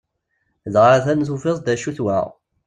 [0.73, 2.19] Dɣa atan tufiḍ-d acu-t wa!